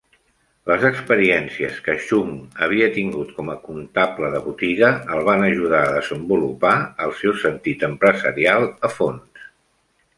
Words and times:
Les 0.69 0.85
experiències 0.87 1.75
que 1.87 1.95
Chung 2.05 2.31
havia 2.67 2.87
tingut 2.97 3.35
com 3.41 3.53
a 3.55 3.57
comptable 3.67 4.33
de 4.39 4.41
botiga 4.49 4.91
el 5.19 5.23
van 5.31 5.47
ajudar 5.51 5.85
a 5.91 5.95
desenvolupar 6.01 6.75
el 7.09 7.17
seu 7.23 7.41
sentit 7.47 7.91
empresarial 7.93 8.71
a 8.91 8.95
fons. 9.01 9.47